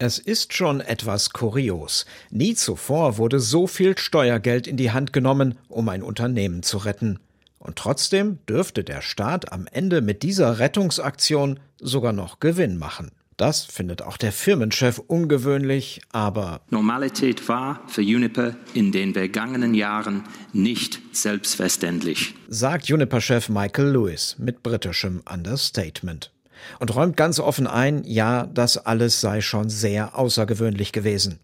[0.00, 2.06] Es ist schon etwas kurios.
[2.30, 7.18] Nie zuvor wurde so viel Steuergeld in die Hand genommen, um ein Unternehmen zu retten.
[7.58, 13.10] Und trotzdem dürfte der Staat am Ende mit dieser Rettungsaktion sogar noch Gewinn machen.
[13.36, 20.22] Das findet auch der Firmenchef ungewöhnlich, aber Normalität war für Juniper in den vergangenen Jahren
[20.52, 26.30] nicht selbstverständlich, sagt Juniper-Chef Michael Lewis mit britischem Understatement
[26.78, 31.40] und räumt ganz offen ein, ja, das alles sei schon sehr außergewöhnlich gewesen.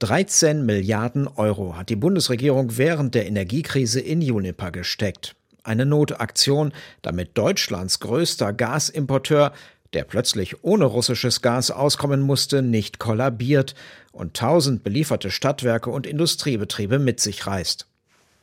[0.00, 5.34] 13 Milliarden Euro hat die Bundesregierung während der Energiekrise in Juniper gesteckt.
[5.64, 9.52] Eine Notaktion, damit Deutschlands größter Gasimporteur,
[9.92, 13.74] der plötzlich ohne russisches Gas auskommen musste, nicht kollabiert
[14.12, 17.86] und tausend belieferte Stadtwerke und Industriebetriebe mit sich reißt.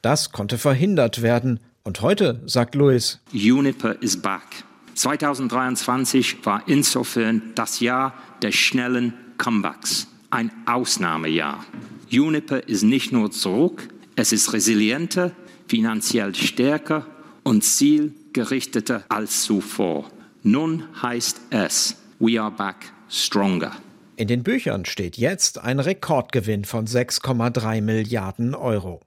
[0.02, 1.60] Das konnte verhindert werden.
[1.84, 4.64] Und heute, sagt Louis, Juniper is back.
[4.96, 11.66] 2023 war insofern das Jahr des schnellen Comebacks, ein Ausnahmejahr.
[12.08, 15.32] Juniper ist nicht nur zurück, es ist resilienter,
[15.68, 17.06] finanziell stärker
[17.44, 20.10] und zielgerichteter als zuvor.
[20.44, 23.72] Nun heißt es, we are back stronger.
[24.16, 29.02] In den Büchern steht jetzt ein Rekordgewinn von 6,3 Milliarden Euro.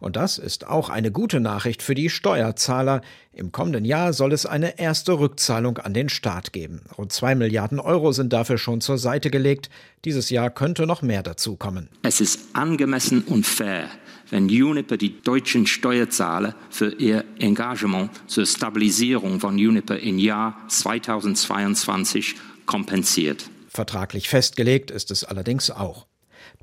[0.00, 3.00] Und das ist auch eine gute Nachricht für die Steuerzahler.
[3.32, 6.82] Im kommenden Jahr soll es eine erste Rückzahlung an den Staat geben.
[6.96, 9.70] Rund zwei Milliarden Euro sind dafür schon zur Seite gelegt.
[10.04, 11.88] Dieses Jahr könnte noch mehr dazukommen.
[12.02, 13.88] Es ist angemessen und fair,
[14.30, 22.36] wenn Juniper die deutschen Steuerzahler für ihr Engagement zur Stabilisierung von Juniper im Jahr 2022
[22.66, 23.50] kompensiert.
[23.68, 26.06] Vertraglich festgelegt ist es allerdings auch.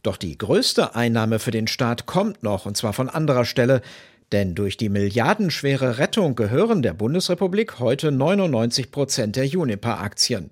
[0.03, 3.81] Doch die größte Einnahme für den Staat kommt noch, und zwar von anderer Stelle,
[4.31, 10.52] denn durch die milliardenschwere Rettung gehören der Bundesrepublik heute 99 Prozent der Juniper-Aktien.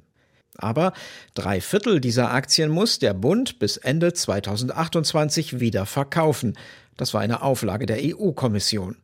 [0.57, 0.94] Aber
[1.33, 6.57] drei Viertel dieser Aktien muss der Bund bis Ende 2028 wieder verkaufen.
[6.97, 8.97] Das war eine Auflage der EU-Kommission.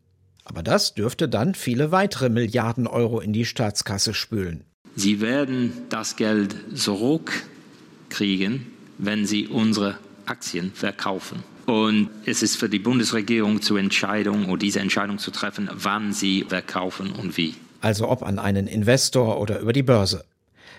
[0.43, 4.65] Aber das dürfte dann viele weitere Milliarden Euro in die Staatskasse spülen.
[4.95, 9.97] Sie werden das Geld zurückkriegen, wenn Sie unsere
[10.27, 11.43] Aktien verkaufen.
[11.65, 16.45] Und es ist für die Bundesregierung zur Entscheidung oder diese Entscheidung zu treffen, wann sie
[16.47, 17.55] verkaufen und wie.
[17.81, 20.25] Also ob an einen Investor oder über die Börse.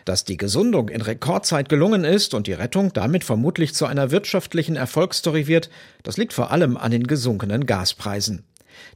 [0.04, 4.76] Dass die Gesundung in Rekordzeit gelungen ist und die Rettung damit vermutlich zu einer wirtschaftlichen
[4.76, 5.68] Erfolgsstory wird,
[6.04, 8.44] das liegt vor allem an den gesunkenen Gaspreisen.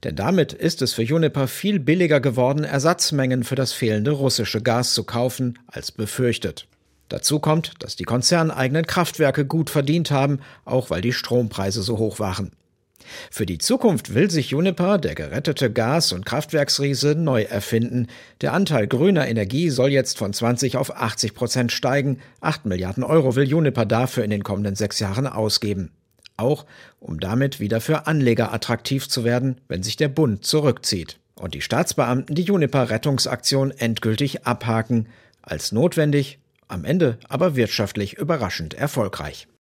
[0.04, 4.94] Denn damit ist es für Juniper viel billiger geworden, Ersatzmengen für das fehlende russische Gas
[4.94, 6.66] zu kaufen, als befürchtet.
[7.10, 12.20] Dazu kommt, dass die konzerneigenen Kraftwerke gut verdient haben, auch weil die Strompreise so hoch
[12.20, 12.52] waren.
[13.30, 18.06] Für die Zukunft will sich Juniper, der gerettete Gas- und Kraftwerksriese, neu erfinden.
[18.40, 22.20] Der Anteil grüner Energie soll jetzt von 20 auf 80 Prozent steigen.
[22.40, 25.90] 8 Milliarden Euro will Juniper dafür in den kommenden sechs Jahren ausgeben.
[26.36, 26.64] Auch
[27.00, 31.18] um damit wieder für Anleger attraktiv zu werden, wenn sich der Bund zurückzieht.
[31.34, 35.08] Und die Staatsbeamten die Juniper-Rettungsaktion endgültig abhaken.
[35.42, 36.38] Als notwendig
[36.70, 39.46] am Ende aber wirtschaftlich überraschend erfolgreich.